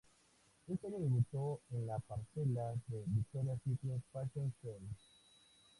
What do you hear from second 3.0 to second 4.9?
Victoria's Secret Fashion Show.